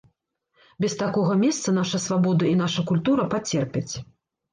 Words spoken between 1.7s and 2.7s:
наша свабода і